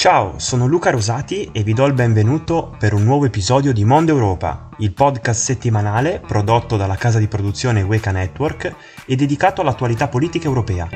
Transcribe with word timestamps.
Ciao, 0.00 0.38
sono 0.38 0.66
Luca 0.66 0.88
Rosati 0.88 1.50
e 1.52 1.62
vi 1.62 1.74
do 1.74 1.84
il 1.84 1.92
benvenuto 1.92 2.74
per 2.78 2.94
un 2.94 3.04
nuovo 3.04 3.26
episodio 3.26 3.70
di 3.70 3.84
Mondo 3.84 4.12
Europa, 4.12 4.70
il 4.78 4.94
podcast 4.94 5.42
settimanale 5.42 6.22
prodotto 6.26 6.78
dalla 6.78 6.96
casa 6.96 7.18
di 7.18 7.28
produzione 7.28 7.82
Weka 7.82 8.10
Network 8.10 8.74
e 9.04 9.14
dedicato 9.14 9.60
all'attualità 9.60 10.08
politica 10.08 10.46
europea. 10.46 10.88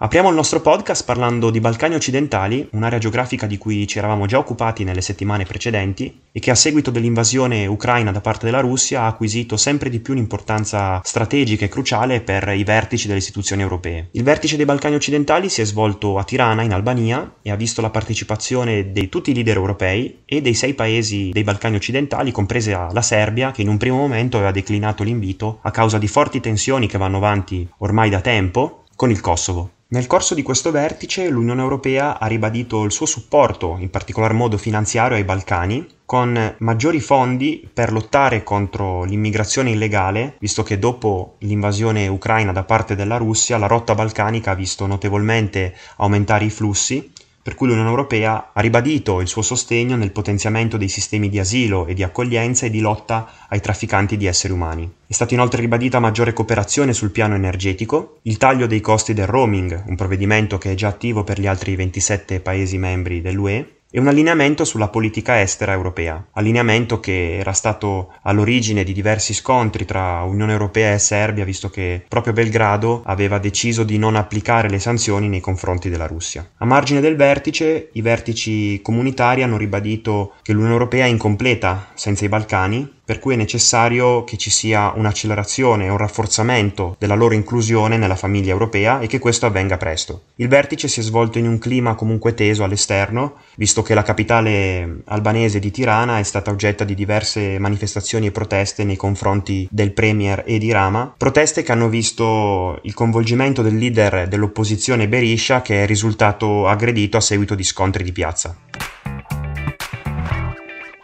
Apriamo 0.00 0.28
il 0.28 0.36
nostro 0.36 0.60
podcast 0.60 1.04
parlando 1.04 1.50
di 1.50 1.58
Balcani 1.58 1.96
occidentali, 1.96 2.68
un'area 2.70 3.00
geografica 3.00 3.46
di 3.46 3.58
cui 3.58 3.84
ci 3.88 3.98
eravamo 3.98 4.26
già 4.26 4.38
occupati 4.38 4.84
nelle 4.84 5.00
settimane 5.00 5.42
precedenti 5.42 6.20
e 6.30 6.38
che 6.38 6.52
a 6.52 6.54
seguito 6.54 6.92
dell'invasione 6.92 7.66
ucraina 7.66 8.12
da 8.12 8.20
parte 8.20 8.44
della 8.44 8.60
Russia 8.60 9.02
ha 9.02 9.06
acquisito 9.08 9.56
sempre 9.56 9.90
di 9.90 9.98
più 9.98 10.12
un'importanza 10.12 11.00
strategica 11.02 11.64
e 11.64 11.68
cruciale 11.68 12.20
per 12.20 12.48
i 12.54 12.62
vertici 12.62 13.08
delle 13.08 13.18
istituzioni 13.18 13.62
europee. 13.62 14.10
Il 14.12 14.22
vertice 14.22 14.54
dei 14.54 14.66
Balcani 14.66 14.94
occidentali 14.94 15.48
si 15.48 15.62
è 15.62 15.64
svolto 15.64 16.16
a 16.16 16.22
Tirana, 16.22 16.62
in 16.62 16.72
Albania, 16.72 17.34
e 17.42 17.50
ha 17.50 17.56
visto 17.56 17.80
la 17.80 17.90
partecipazione 17.90 18.92
di 18.92 19.08
tutti 19.08 19.32
i 19.32 19.34
leader 19.34 19.56
europei 19.56 20.20
e 20.24 20.40
dei 20.40 20.54
sei 20.54 20.74
paesi 20.74 21.30
dei 21.32 21.42
Balcani 21.42 21.74
occidentali, 21.74 22.30
compresa 22.30 22.90
la 22.92 23.02
Serbia, 23.02 23.50
che 23.50 23.62
in 23.62 23.68
un 23.68 23.78
primo 23.78 23.96
momento 23.96 24.36
aveva 24.36 24.52
declinato 24.52 25.02
l'invito 25.02 25.58
a 25.62 25.72
causa 25.72 25.98
di 25.98 26.06
forti 26.06 26.38
tensioni 26.38 26.86
che 26.86 26.98
vanno 26.98 27.16
avanti 27.16 27.68
ormai 27.78 28.10
da 28.10 28.20
tempo 28.20 28.84
con 28.94 29.10
il 29.10 29.20
Kosovo. 29.20 29.72
Nel 29.90 30.06
corso 30.06 30.34
di 30.34 30.42
questo 30.42 30.70
vertice 30.70 31.30
l'Unione 31.30 31.62
Europea 31.62 32.18
ha 32.18 32.26
ribadito 32.26 32.84
il 32.84 32.92
suo 32.92 33.06
supporto, 33.06 33.78
in 33.78 33.88
particolar 33.88 34.34
modo 34.34 34.58
finanziario, 34.58 35.16
ai 35.16 35.24
Balcani, 35.24 35.86
con 36.04 36.56
maggiori 36.58 37.00
fondi 37.00 37.66
per 37.72 37.90
lottare 37.90 38.42
contro 38.42 39.04
l'immigrazione 39.04 39.70
illegale, 39.70 40.36
visto 40.40 40.62
che 40.62 40.78
dopo 40.78 41.36
l'invasione 41.38 42.06
ucraina 42.06 42.52
da 42.52 42.64
parte 42.64 42.96
della 42.96 43.16
Russia 43.16 43.56
la 43.56 43.66
rotta 43.66 43.94
balcanica 43.94 44.50
ha 44.50 44.54
visto 44.54 44.84
notevolmente 44.84 45.74
aumentare 45.96 46.44
i 46.44 46.50
flussi 46.50 47.10
per 47.48 47.56
cui 47.56 47.68
l'Unione 47.68 47.88
Europea 47.88 48.50
ha 48.52 48.60
ribadito 48.60 49.22
il 49.22 49.26
suo 49.26 49.40
sostegno 49.40 49.96
nel 49.96 50.10
potenziamento 50.10 50.76
dei 50.76 50.90
sistemi 50.90 51.30
di 51.30 51.38
asilo 51.38 51.86
e 51.86 51.94
di 51.94 52.02
accoglienza 52.02 52.66
e 52.66 52.70
di 52.70 52.80
lotta 52.80 53.26
ai 53.48 53.60
trafficanti 53.60 54.18
di 54.18 54.26
esseri 54.26 54.52
umani. 54.52 54.86
È 55.06 55.14
stata 55.14 55.32
inoltre 55.32 55.62
ribadita 55.62 55.98
maggiore 55.98 56.34
cooperazione 56.34 56.92
sul 56.92 57.10
piano 57.10 57.36
energetico, 57.36 58.18
il 58.24 58.36
taglio 58.36 58.66
dei 58.66 58.82
costi 58.82 59.14
del 59.14 59.28
roaming, 59.28 59.84
un 59.86 59.96
provvedimento 59.96 60.58
che 60.58 60.72
è 60.72 60.74
già 60.74 60.88
attivo 60.88 61.24
per 61.24 61.40
gli 61.40 61.46
altri 61.46 61.74
27 61.74 62.40
Paesi 62.40 62.76
membri 62.76 63.22
dell'UE, 63.22 63.77
e 63.90 63.98
un 63.98 64.08
allineamento 64.08 64.64
sulla 64.64 64.88
politica 64.88 65.40
estera 65.40 65.72
europea, 65.72 66.22
allineamento 66.32 67.00
che 67.00 67.38
era 67.38 67.52
stato 67.52 68.12
all'origine 68.22 68.84
di 68.84 68.92
diversi 68.92 69.32
scontri 69.32 69.84
tra 69.84 70.22
Unione 70.22 70.52
Europea 70.52 70.92
e 70.92 70.98
Serbia, 70.98 71.44
visto 71.44 71.70
che 71.70 72.04
proprio 72.06 72.34
Belgrado 72.34 73.02
aveva 73.04 73.38
deciso 73.38 73.84
di 73.84 73.96
non 73.96 74.16
applicare 74.16 74.68
le 74.68 74.78
sanzioni 74.78 75.28
nei 75.28 75.40
confronti 75.40 75.88
della 75.88 76.06
Russia. 76.06 76.46
A 76.58 76.66
margine 76.66 77.00
del 77.00 77.16
vertice, 77.16 77.88
i 77.92 78.02
vertici 78.02 78.80
comunitari 78.82 79.42
hanno 79.42 79.56
ribadito 79.56 80.34
che 80.42 80.52
l'Unione 80.52 80.74
Europea 80.74 81.06
è 81.06 81.08
incompleta 81.08 81.88
senza 81.94 82.24
i 82.24 82.28
Balcani 82.28 82.96
per 83.08 83.20
cui 83.20 83.32
è 83.32 83.36
necessario 83.38 84.22
che 84.24 84.36
ci 84.36 84.50
sia 84.50 84.92
un'accelerazione 84.94 85.86
e 85.86 85.88
un 85.88 85.96
rafforzamento 85.96 86.94
della 86.98 87.14
loro 87.14 87.32
inclusione 87.32 87.96
nella 87.96 88.16
famiglia 88.16 88.52
europea 88.52 89.00
e 89.00 89.06
che 89.06 89.18
questo 89.18 89.46
avvenga 89.46 89.78
presto. 89.78 90.24
Il 90.34 90.48
vertice 90.48 90.88
si 90.88 91.00
è 91.00 91.02
svolto 91.02 91.38
in 91.38 91.48
un 91.48 91.58
clima 91.58 91.94
comunque 91.94 92.34
teso 92.34 92.64
all'esterno, 92.64 93.36
visto 93.54 93.80
che 93.80 93.94
la 93.94 94.02
capitale 94.02 95.00
albanese 95.06 95.58
di 95.58 95.70
Tirana 95.70 96.18
è 96.18 96.22
stata 96.22 96.50
oggetto 96.50 96.84
di 96.84 96.94
diverse 96.94 97.58
manifestazioni 97.58 98.26
e 98.26 98.30
proteste 98.30 98.84
nei 98.84 98.96
confronti 98.96 99.66
del 99.70 99.92
premier 99.92 100.42
Edi 100.46 100.70
Rama, 100.70 101.14
proteste 101.16 101.62
che 101.62 101.72
hanno 101.72 101.88
visto 101.88 102.78
il 102.82 102.92
coinvolgimento 102.92 103.62
del 103.62 103.78
leader 103.78 104.28
dell'opposizione 104.28 105.08
Berisha 105.08 105.62
che 105.62 105.84
è 105.84 105.86
risultato 105.86 106.68
aggredito 106.68 107.16
a 107.16 107.22
seguito 107.22 107.54
di 107.54 107.64
scontri 107.64 108.04
di 108.04 108.12
piazza. 108.12 108.54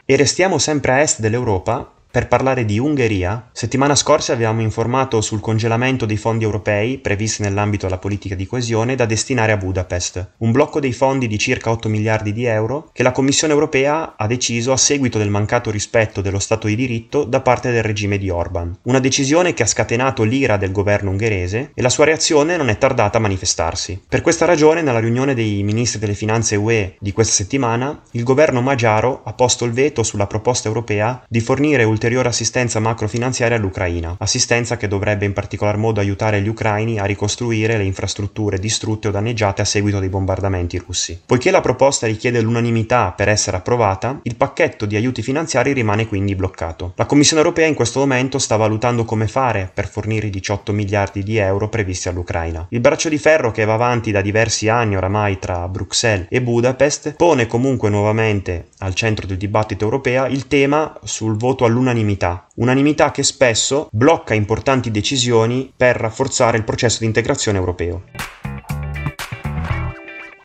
E 0.07 0.17
restiamo 0.17 0.59
sempre 0.59 0.93
a 0.93 1.01
est 1.01 1.21
dell'Europa 1.21 1.94
per 2.15 2.29
parlare 2.29 2.65
di 2.65 2.79
Ungheria, 2.79 3.49
settimana 3.51 3.97
scorsa 3.97 4.33
abbiamo 4.33 4.61
informato 4.61 5.21
sul 5.21 5.41
congelamento 5.41 6.07
dei 6.07 6.17
fondi 6.17 6.45
europei 6.45 6.99
previsti 6.99 7.43
nell'ambito 7.43 7.87
della 7.87 7.99
politica 7.99 8.37
di 8.37 8.47
coesione 8.47 8.95
da 8.95 9.05
destinare 9.05 9.51
a 9.51 9.57
Budapest, 9.57 10.35
un 10.37 10.53
blocco 10.53 10.79
dei 10.79 10.93
fondi 10.93 11.27
di 11.27 11.39
circa 11.39 11.73
8 11.73 11.89
miliardi 11.89 12.33
di 12.33 12.45
euro 12.45 12.89
che 12.93 13.03
la 13.03 13.11
Commissione 13.11 13.53
europea 13.53 14.15
ha 14.17 14.29
deciso 14.29 14.71
a 14.71 14.77
seguito 14.77 15.19
del 15.19 15.29
mancato 15.29 15.73
rispetto 15.73 16.21
dello 16.21 16.39
Stato 16.39 16.69
di 16.69 16.77
diritto 16.77 17.25
da 17.25 17.41
parte 17.41 17.73
del 17.73 17.83
regime 17.83 18.17
di 18.17 18.31
Orban. 18.31 18.79
Una 18.83 19.01
decisione 19.01 19.53
che 19.53 19.65
ha 19.65 19.67
scatenato 19.67 20.23
l'ira 20.23 20.57
del 20.57 20.71
governo 20.71 21.11
ungherese 21.11 21.73
e 21.75 21.83
la 21.83 21.89
sua 21.89 22.05
reazione 22.05 22.57
non 22.57 22.69
è 22.69 22.79
tardata 22.79 23.19
a 23.19 23.23
manifestarsi. 23.23 24.01
Per 24.09 24.21
questa 24.21 24.45
ragione, 24.45 24.83
nella 24.83 25.01
riunione 25.01 25.35
dei 25.35 25.65
ministri 25.65 25.99
delle 25.99 26.15
finanze 26.15 26.55
UE 26.55 26.95
di 27.01 27.11
questa 27.11 27.35
settimana, 27.35 28.03
il 28.13 28.23
governo 28.23 28.61
magiaro 28.61 29.23
ha 29.25 29.33
posto 29.33 29.65
il 29.65 29.73
veto 29.73 30.05
sulla 30.05 30.29
proposta 30.29 30.69
europea 30.69 31.21
di 31.29 31.41
fornire 31.41 31.83
ulteriori 31.83 32.03
ulteriore 32.05 32.29
assistenza 32.29 32.81
macrofinanziaria 32.81 33.57
all'Ucraina, 33.57 34.17
assistenza 34.19 34.77
che 34.77 34.89
dovrebbe 34.89 35.25
in 35.25 35.33
particolar 35.33 35.79
modo 35.79 36.01
aiutare 36.01 36.43
gli 36.43 36.49
ucraini 36.49 36.99
a 36.99 37.07
ricostruire 37.07 37.79
le 37.79 37.85
infrastrutture 37.85 38.59
distrutte 38.59 39.09
o 39.09 39.11
danneggiate 39.11 39.63
a 39.63 39.65
seguito 39.65 40.01
dei 40.01 40.11
bombardamenti 40.11 40.77
russi. 40.77 41.19
Poiché 41.25 41.51
la 41.51 41.63
proposta 41.63 42.07
richiede 42.07 42.43
l'unanimità 42.43 43.13
per 43.17 43.31
essere 43.31 43.57
approvata, 43.57 44.21
il 44.25 44.37
pacchetto 44.37 44.85
di 44.85 44.97
aiuti 44.97 45.23
finanziari 45.23 45.73
rimane 45.73 46.07
quindi 46.07 46.35
bloccato. 46.35 46.93
La 46.97 47.07
Commissione 47.07 47.41
europea 47.41 47.69
in 47.69 47.75
questo 47.75 48.01
momento 48.01 48.39
sta 48.39 48.57
valutando 48.57 49.07
come 49.07 49.27
fare 49.27 49.71
per 49.73 49.89
fornire 49.89 50.27
i 50.27 50.31
18 50.31 50.73
miliardi 50.73 51.23
di 51.23 51.39
euro 51.39 51.71
previsti 51.71 52.11
all'Ucraina. 52.11 52.67
Il 52.69 52.81
braccio 52.81 53.09
di 53.09 53.17
ferro 53.17 53.51
che 53.51 53.65
va 53.65 53.73
avanti 53.73 54.11
da 54.11 54.21
diversi 54.21 54.69
anni 54.69 54.95
oramai 54.95 55.39
tra 55.39 55.67
Bruxelles 55.69 56.27
e 56.29 56.43
Budapest 56.43 57.15
pone 57.15 57.47
comunque 57.47 57.89
nuovamente 57.89 58.67
al 58.85 58.95
centro 58.95 59.27
del 59.27 59.37
dibattito 59.37 59.85
europeo 59.85 60.27
il 60.27 60.47
tema 60.47 60.99
sul 61.03 61.37
voto 61.37 61.65
all'unanimità 61.65 62.47
unanimità, 62.57 63.11
che 63.11 63.23
spesso 63.23 63.89
blocca 63.91 64.35
importanti 64.35 64.91
decisioni 64.91 65.73
per 65.75 65.97
rafforzare 65.97 66.57
il 66.57 66.65
processo 66.65 66.99
di 67.01 67.07
integrazione 67.07 67.59
europeo. 67.59 68.03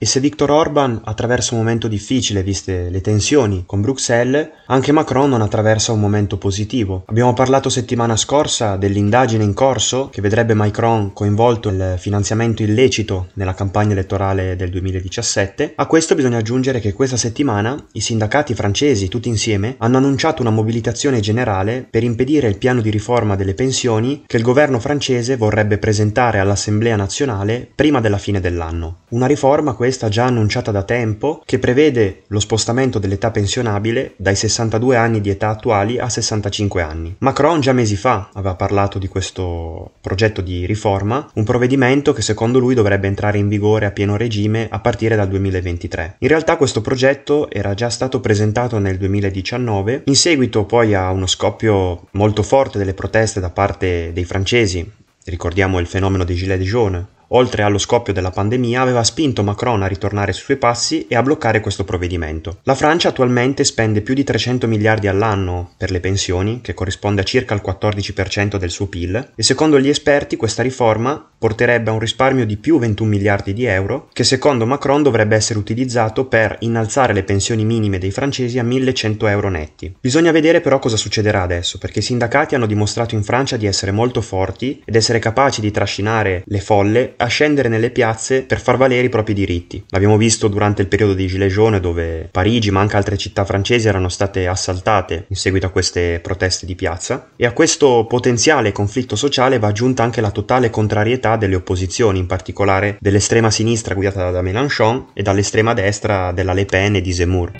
E 0.01 0.05
se 0.05 0.21
Viktor 0.21 0.49
Orban 0.49 1.01
attraversa 1.03 1.55
un 1.55 1.59
momento 1.59 1.89
difficile, 1.89 2.41
viste 2.41 2.87
le 2.89 3.01
tensioni 3.01 3.63
con 3.65 3.81
Bruxelles, 3.81 4.47
anche 4.67 4.93
Macron 4.93 5.27
non 5.27 5.41
attraversa 5.41 5.91
un 5.91 5.99
momento 5.99 6.37
positivo. 6.37 7.03
Abbiamo 7.07 7.33
parlato 7.33 7.67
settimana 7.67 8.15
scorsa 8.15 8.77
dell'indagine 8.77 9.43
in 9.43 9.53
corso 9.53 10.07
che 10.07 10.21
vedrebbe 10.21 10.53
Macron 10.53 11.11
coinvolto 11.11 11.69
nel 11.69 11.99
finanziamento 11.99 12.63
illecito 12.63 13.27
nella 13.33 13.53
campagna 13.53 13.91
elettorale 13.91 14.55
del 14.55 14.69
2017. 14.69 15.73
A 15.75 15.85
questo 15.85 16.15
bisogna 16.15 16.37
aggiungere 16.37 16.79
che 16.79 16.93
questa 16.93 17.17
settimana 17.17 17.75
i 17.91 17.99
sindacati 17.99 18.53
francesi, 18.53 19.09
tutti 19.09 19.27
insieme, 19.27 19.75
hanno 19.79 19.97
annunciato 19.97 20.41
una 20.41 20.49
mobilitazione 20.49 21.19
generale 21.19 21.85
per 21.89 22.05
impedire 22.05 22.47
il 22.47 22.57
piano 22.57 22.79
di 22.79 22.89
riforma 22.89 23.35
delle 23.35 23.53
pensioni 23.53 24.23
che 24.25 24.37
il 24.37 24.43
governo 24.43 24.79
francese 24.79 25.35
vorrebbe 25.35 25.77
presentare 25.77 26.39
all'Assemblea 26.39 26.95
nazionale 26.95 27.69
prima 27.75 27.99
della 27.99 28.17
fine 28.17 28.39
dell'anno. 28.39 28.99
Una 29.09 29.25
riforma 29.25 29.73
questa 29.73 29.87
questa 29.89 30.07
già 30.07 30.25
annunciata 30.25 30.69
da 30.69 30.83
tempo, 30.83 31.41
che 31.43 31.57
prevede 31.57 32.21
lo 32.27 32.39
spostamento 32.39 32.99
dell'età 32.99 33.31
pensionabile 33.31 34.13
dai 34.17 34.35
62 34.35 34.95
anni 34.95 35.19
di 35.19 35.31
età 35.31 35.49
attuali 35.49 35.97
a 35.97 36.07
65 36.07 36.83
anni. 36.83 37.15
Macron 37.17 37.59
già 37.59 37.73
mesi 37.73 37.95
fa 37.95 38.29
aveva 38.33 38.53
parlato 38.53 38.99
di 38.99 39.07
questo 39.07 39.93
progetto 39.99 40.41
di 40.41 40.67
riforma, 40.67 41.27
un 41.33 41.43
provvedimento 41.43 42.13
che 42.13 42.21
secondo 42.21 42.59
lui 42.59 42.75
dovrebbe 42.75 43.07
entrare 43.07 43.39
in 43.39 43.47
vigore 43.47 43.87
a 43.87 43.91
pieno 43.91 44.15
regime 44.15 44.67
a 44.69 44.79
partire 44.79 45.15
dal 45.15 45.27
2023. 45.27 46.17
In 46.19 46.27
realtà 46.27 46.55
questo 46.55 46.81
progetto 46.81 47.49
era 47.49 47.73
già 47.73 47.89
stato 47.89 48.19
presentato 48.19 48.77
nel 48.77 48.99
2019, 48.99 50.03
in 50.05 50.15
seguito 50.15 50.65
poi 50.65 50.93
a 50.93 51.09
uno 51.09 51.25
scoppio 51.25 52.09
molto 52.11 52.43
forte 52.43 52.77
delle 52.77 52.93
proteste 52.93 53.39
da 53.39 53.49
parte 53.49 54.11
dei 54.13 54.23
francesi, 54.23 54.87
ricordiamo 55.25 55.79
il 55.79 55.87
fenomeno 55.87 56.23
dei 56.23 56.35
gilets 56.35 56.63
jaunes, 56.63 57.05
oltre 57.29 57.63
allo 57.63 57.77
scoppio 57.77 58.13
della 58.13 58.31
pandemia, 58.31 58.81
aveva 58.81 59.03
spinto 59.03 59.43
Macron 59.43 59.83
a 59.83 59.87
ritornare 59.87 60.33
sui 60.33 60.43
suoi 60.43 60.57
passi 60.57 61.05
e 61.07 61.15
a 61.15 61.21
bloccare 61.21 61.59
questo 61.59 61.83
provvedimento. 61.83 62.59
La 62.63 62.75
Francia 62.75 63.09
attualmente 63.09 63.63
spende 63.63 64.01
più 64.01 64.13
di 64.13 64.23
300 64.23 64.67
miliardi 64.67 65.07
all'anno 65.07 65.71
per 65.77 65.91
le 65.91 65.99
pensioni, 65.99 66.61
che 66.61 66.73
corrisponde 66.73 67.21
a 67.21 67.25
circa 67.25 67.53
il 67.53 67.61
14% 67.63 68.57
del 68.57 68.71
suo 68.71 68.87
PIL, 68.87 69.31
e 69.35 69.43
secondo 69.43 69.79
gli 69.79 69.89
esperti 69.89 70.37
questa 70.37 70.63
riforma 70.63 71.23
porterebbe 71.37 71.89
a 71.89 71.93
un 71.93 71.99
risparmio 71.99 72.45
di 72.45 72.57
più 72.57 72.79
21 72.79 73.09
miliardi 73.09 73.53
di 73.53 73.65
euro, 73.65 74.09
che 74.11 74.23
secondo 74.23 74.65
Macron 74.65 75.03
dovrebbe 75.03 75.35
essere 75.35 75.59
utilizzato 75.59 76.25
per 76.25 76.57
innalzare 76.59 77.13
le 77.13 77.23
pensioni 77.23 77.63
minime 77.63 77.97
dei 77.97 78.11
francesi 78.11 78.59
a 78.59 78.63
1100 78.63 79.27
euro 79.27 79.49
netti. 79.49 79.95
Bisogna 79.99 80.31
vedere 80.31 80.61
però 80.61 80.79
cosa 80.79 80.97
succederà 80.97 81.43
adesso, 81.43 81.77
perché 81.77 81.99
i 81.99 82.03
sindacati 82.03 82.55
hanno 82.55 82.65
dimostrato 82.65 83.15
in 83.15 83.23
Francia 83.23 83.55
di 83.55 83.65
essere 83.65 83.91
molto 83.91 84.21
forti 84.21 84.81
ed 84.83 84.95
essere 84.95 85.19
capaci 85.19 85.61
di 85.61 85.71
trascinare 85.71 86.43
le 86.45 86.59
folle 86.59 87.13
a 87.21 87.27
scendere 87.27 87.69
nelle 87.69 87.89
piazze 87.89 88.43
per 88.43 88.59
far 88.59 88.77
valere 88.77 89.05
i 89.05 89.09
propri 89.09 89.33
diritti. 89.33 89.83
L'abbiamo 89.89 90.17
visto 90.17 90.47
durante 90.47 90.81
il 90.81 90.87
periodo 90.87 91.13
di 91.13 91.27
Gilets 91.27 91.53
jaunes 91.53 91.81
dove 91.81 92.27
Parigi 92.31 92.71
ma 92.71 92.81
anche 92.81 92.95
altre 92.95 93.17
città 93.17 93.45
francesi 93.45 93.87
erano 93.87 94.09
state 94.09 94.47
assaltate 94.47 95.25
in 95.27 95.35
seguito 95.35 95.65
a 95.65 95.69
queste 95.69 96.19
proteste 96.21 96.65
di 96.65 96.75
piazza 96.75 97.29
e 97.35 97.45
a 97.45 97.51
questo 97.51 98.05
potenziale 98.07 98.71
conflitto 98.71 99.15
sociale 99.15 99.59
va 99.59 99.67
aggiunta 99.67 100.03
anche 100.03 100.21
la 100.21 100.31
totale 100.31 100.69
contrarietà 100.69 101.35
delle 101.35 101.55
opposizioni, 101.55 102.19
in 102.19 102.25
particolare 102.25 102.97
dell'estrema 102.99 103.51
sinistra 103.51 103.93
guidata 103.93 104.31
da 104.31 104.41
Mélenchon 104.41 105.07
e 105.13 105.21
dall'estrema 105.21 105.73
destra 105.73 106.31
della 106.31 106.53
Le 106.53 106.65
Pen 106.65 106.95
e 106.95 107.01
di 107.01 107.13
Zemmour. 107.13 107.51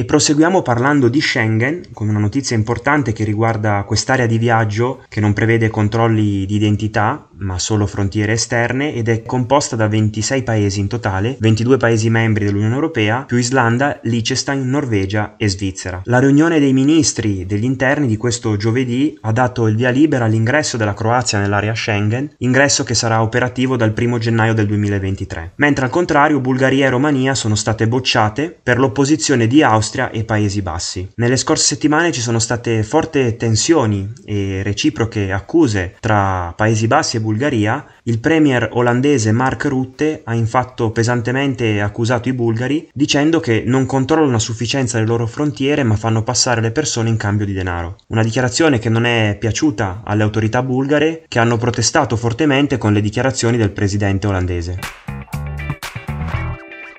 E 0.00 0.06
proseguiamo 0.06 0.62
parlando 0.62 1.10
di 1.10 1.20
Schengen, 1.20 1.88
con 1.92 2.08
una 2.08 2.18
notizia 2.18 2.56
importante 2.56 3.12
che 3.12 3.22
riguarda 3.22 3.84
quest'area 3.86 4.24
di 4.24 4.38
viaggio 4.38 5.04
che 5.10 5.20
non 5.20 5.34
prevede 5.34 5.68
controlli 5.68 6.46
di 6.46 6.54
identità, 6.54 7.28
ma 7.40 7.58
solo 7.58 7.86
frontiere 7.86 8.32
esterne 8.32 8.94
ed 8.94 9.08
è 9.08 9.22
composta 9.22 9.76
da 9.76 9.88
26 9.88 10.42
paesi 10.42 10.80
in 10.80 10.88
totale, 10.88 11.36
22 11.38 11.76
paesi 11.76 12.10
membri 12.10 12.44
dell'Unione 12.44 12.74
Europea, 12.74 13.24
più 13.26 13.36
Islanda, 13.36 13.98
Liechtenstein, 14.02 14.68
Norvegia 14.68 15.34
e 15.36 15.48
Svizzera. 15.48 16.02
La 16.04 16.18
riunione 16.18 16.58
dei 16.58 16.72
ministri 16.72 17.46
degli 17.46 17.64
interni 17.64 18.06
di 18.06 18.16
questo 18.16 18.56
giovedì 18.56 19.16
ha 19.22 19.32
dato 19.32 19.66
il 19.66 19.76
via 19.76 19.90
libera 19.90 20.26
all'ingresso 20.26 20.76
della 20.76 20.94
Croazia 20.94 21.38
nell'area 21.38 21.74
Schengen, 21.74 22.34
ingresso 22.38 22.84
che 22.84 22.94
sarà 22.94 23.22
operativo 23.22 23.76
dal 23.76 23.94
1 23.96 24.18
gennaio 24.18 24.54
del 24.54 24.66
2023, 24.66 25.52
mentre 25.56 25.84
al 25.84 25.90
contrario 25.90 26.40
Bulgaria 26.40 26.86
e 26.86 26.90
Romania 26.90 27.34
sono 27.34 27.54
state 27.54 27.88
bocciate 27.88 28.58
per 28.62 28.78
l'opposizione 28.78 29.46
di 29.46 29.62
Austria 29.62 30.10
e 30.10 30.24
Paesi 30.24 30.62
Bassi. 30.62 31.08
Nelle 31.16 31.36
scorse 31.36 31.64
settimane 31.64 32.12
ci 32.12 32.20
sono 32.20 32.38
state 32.38 32.82
forti 32.82 33.36
tensioni 33.36 34.12
e 34.24 34.62
reciproche 34.62 35.32
accuse 35.32 35.96
tra 36.00 36.52
Paesi 36.56 36.86
Bassi 36.86 37.16
e 37.16 37.20
Bulgaria 37.20 37.29
Bulgaria, 37.30 37.86
il 38.04 38.18
premier 38.18 38.70
olandese 38.72 39.30
Mark 39.30 39.64
Rutte 39.66 40.22
ha 40.24 40.34
infatti 40.34 40.90
pesantemente 40.90 41.80
accusato 41.80 42.28
i 42.28 42.32
bulgari 42.32 42.88
dicendo 42.92 43.38
che 43.38 43.62
non 43.64 43.86
controllano 43.86 44.34
a 44.34 44.40
sufficienza 44.40 44.98
le 44.98 45.06
loro 45.06 45.28
frontiere 45.28 45.84
ma 45.84 45.94
fanno 45.94 46.24
passare 46.24 46.60
le 46.60 46.72
persone 46.72 47.08
in 47.08 47.16
cambio 47.16 47.46
di 47.46 47.52
denaro. 47.52 47.98
Una 48.08 48.24
dichiarazione 48.24 48.80
che 48.80 48.88
non 48.88 49.04
è 49.04 49.36
piaciuta 49.38 50.02
alle 50.04 50.24
autorità 50.24 50.60
bulgare 50.64 51.24
che 51.28 51.38
hanno 51.38 51.56
protestato 51.56 52.16
fortemente 52.16 52.78
con 52.78 52.92
le 52.92 53.00
dichiarazioni 53.00 53.56
del 53.56 53.70
presidente 53.70 54.26
olandese. 54.26 54.78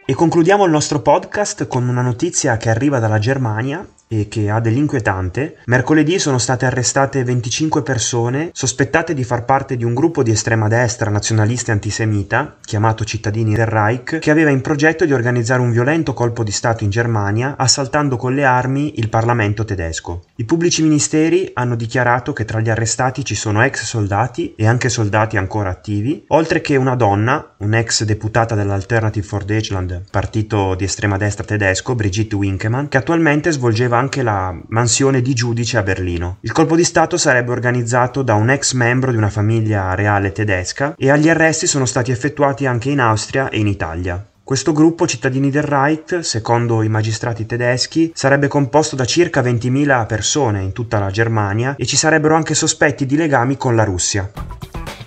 E 0.06 0.14
concludiamo 0.14 0.64
il 0.64 0.72
nostro 0.72 1.02
podcast 1.02 1.68
con 1.68 1.90
una 1.90 2.02
notizia 2.02 2.56
che 2.56 2.70
arriva 2.70 3.00
dalla 3.00 3.20
Germania 3.20 3.86
e 4.14 4.28
che 4.28 4.50
ha 4.50 4.60
dell'inquietante, 4.60 5.60
mercoledì 5.68 6.20
sono 6.20 6.38
state 6.38 6.66
arrestate 6.66 7.24
25 7.24 7.82
persone 7.82 8.50
sospettate 8.52 9.14
di 9.14 9.24
far 9.24 9.46
parte 9.46 9.78
di 9.78 9.86
un 9.86 9.94
gruppo 9.94 10.22
di 10.22 10.32
estrema 10.32 10.68
destra 10.68 11.10
nazionalista 11.10 11.72
e 11.72 11.76
antisemita, 11.76 12.58
chiamato 12.62 13.06
Cittadini 13.06 13.54
del 13.54 13.68
Reich, 13.68 14.20
che 14.20 14.30
aveva 14.30 14.50
in 14.50 14.60
progetto 14.60 15.06
di 15.06 15.14
organizzare 15.14 15.62
un 15.62 15.72
violento 15.72 16.12
colpo 16.12 16.44
di 16.44 16.52
Stato 16.52 16.84
in 16.84 16.90
Germania, 16.90 17.56
assaltando 17.58 18.18
con 18.18 18.36
le 18.36 18.44
armi 18.44 19.00
il 19.00 19.08
Parlamento 19.08 19.64
tedesco. 19.64 20.26
I 20.36 20.44
pubblici 20.44 20.84
ministeri 20.84 21.52
hanno 21.54 21.78
dichiarato 21.78 22.34
che 22.34 22.44
tra 22.44 22.60
gli 22.60 22.70
arrestati 22.70 23.24
ci 23.24 23.36
sono 23.36 23.64
ex 23.64 23.86
soldati 23.86 24.56
e 24.58 24.68
anche 24.68 24.90
soldati 24.90 25.38
ancora 25.38 25.70
attivi, 25.70 26.26
oltre 26.28 26.60
che 26.60 26.76
una 26.76 26.96
donna, 26.96 27.54
un'ex 27.60 28.04
deputata 28.04 28.56
dell'Alternative 28.56 29.26
for 29.26 29.46
Deutschland, 29.46 30.04
partito 30.12 30.76
di 30.76 30.84
estrema 30.84 31.16
destra 31.16 31.46
tedesco, 31.46 31.96
Brigitte 31.96 32.36
Winkemann, 32.36 32.88
che 32.88 32.98
attualmente 32.98 33.52
svolgeva 33.52 34.00
anche 34.02 34.24
la 34.24 34.54
mansione 34.70 35.22
di 35.22 35.36
giudice 35.36 35.78
a 35.78 35.84
Berlino. 35.84 36.38
Il 36.42 36.52
colpo 36.52 36.76
di 36.76 36.84
Stato 36.84 37.18
sarebbe 37.18 37.52
organizzato 37.52 38.24
da 38.24 38.34
un 38.34 38.50
ex 38.50 38.74
membro 38.74 39.12
di 39.12 39.18
una 39.18 39.30
famiglia 39.30 39.94
reale 39.94 40.32
tedesca 40.32 40.96
e 40.98 41.12
agli 41.12 41.30
arresti 41.30 41.68
sono 41.68 41.86
stati 41.86 42.10
effettuati 42.12 42.66
anche 42.66 42.90
in 42.90 43.00
Austria 43.00 43.50
e 43.50 43.60
in 43.60 43.68
Italia. 43.68 44.26
Questo 44.44 44.74
gruppo 44.74 45.06
cittadini 45.06 45.52
del 45.52 45.62
Reich, 45.62 46.26
secondo 46.26 46.82
i 46.82 46.90
magistrati 46.90 47.46
tedeschi, 47.46 48.12
sarebbe 48.16 48.48
composto 48.48 48.96
da 48.96 49.06
circa 49.06 49.42
20.000 49.42 50.08
persone 50.08 50.64
in 50.64 50.74
tutta 50.74 50.98
la 50.98 51.12
Germania 51.12 51.76
e 51.78 51.86
ci 51.86 51.96
sarebbero 51.96 52.36
anche 52.36 52.56
sospetti 52.56 53.06
di 53.06 53.16
legami 53.16 53.56
con 53.56 53.76
la 53.76 53.84
Russia. 53.84 54.30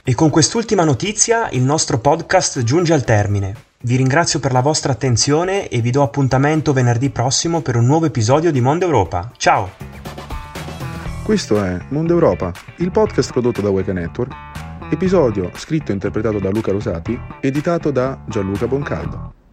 E 0.04 0.14
con 0.14 0.30
quest'ultima 0.30 0.84
notizia 0.84 1.48
il 1.50 1.62
nostro 1.62 1.98
podcast 1.98 2.62
giunge 2.62 2.92
al 2.92 3.04
termine. 3.04 3.72
Vi 3.84 3.96
ringrazio 3.96 4.40
per 4.40 4.52
la 4.52 4.62
vostra 4.62 4.92
attenzione 4.92 5.68
e 5.68 5.82
vi 5.82 5.90
do 5.90 6.02
appuntamento 6.02 6.72
venerdì 6.72 7.10
prossimo 7.10 7.60
per 7.60 7.76
un 7.76 7.84
nuovo 7.84 8.06
episodio 8.06 8.50
di 8.50 8.62
Mondo 8.62 8.86
Europa. 8.86 9.30
Ciao! 9.36 9.72
Questo 11.22 11.62
è 11.62 11.78
Mondo 11.90 12.14
Europa, 12.14 12.50
il 12.78 12.90
podcast 12.90 13.32
prodotto 13.32 13.60
da 13.60 13.68
Weka 13.68 13.92
Network, 13.92 14.32
episodio 14.90 15.50
scritto 15.54 15.90
e 15.90 15.94
interpretato 15.94 16.38
da 16.38 16.48
Luca 16.48 16.72
Rosati, 16.72 17.18
editato 17.42 17.90
da 17.90 18.18
Gianluca 18.26 18.66
Boncaldo. 18.66 19.43